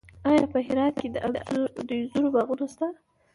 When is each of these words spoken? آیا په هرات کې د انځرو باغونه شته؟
آیا 0.29 0.43
په 0.53 0.59
هرات 0.67 0.95
کې 1.01 1.07
د 1.13 1.15
انځرو 1.27 2.33
باغونه 2.33 2.65
شته؟ 2.73 2.87